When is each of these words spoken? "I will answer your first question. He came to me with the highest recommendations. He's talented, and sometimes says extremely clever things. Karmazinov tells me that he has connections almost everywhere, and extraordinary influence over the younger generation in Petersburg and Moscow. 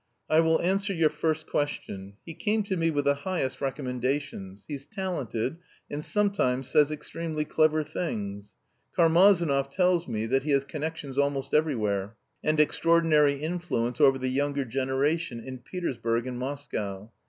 "I 0.27 0.39
will 0.39 0.59
answer 0.63 0.93
your 0.95 1.11
first 1.11 1.45
question. 1.45 2.13
He 2.25 2.33
came 2.33 2.63
to 2.63 2.75
me 2.75 2.89
with 2.89 3.05
the 3.05 3.13
highest 3.13 3.61
recommendations. 3.61 4.65
He's 4.67 4.83
talented, 4.83 5.57
and 5.91 6.03
sometimes 6.03 6.69
says 6.69 6.89
extremely 6.89 7.45
clever 7.45 7.83
things. 7.83 8.55
Karmazinov 8.97 9.69
tells 9.69 10.07
me 10.07 10.25
that 10.25 10.41
he 10.41 10.49
has 10.53 10.63
connections 10.65 11.19
almost 11.19 11.53
everywhere, 11.53 12.15
and 12.43 12.59
extraordinary 12.59 13.35
influence 13.35 14.01
over 14.01 14.17
the 14.17 14.29
younger 14.29 14.65
generation 14.65 15.39
in 15.39 15.59
Petersburg 15.59 16.25
and 16.25 16.39
Moscow. 16.39 17.11